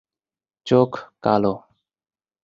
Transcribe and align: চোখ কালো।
চোখ 0.67 0.91
কালো। 1.21 1.53